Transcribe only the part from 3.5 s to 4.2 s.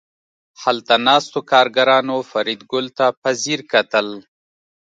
کتل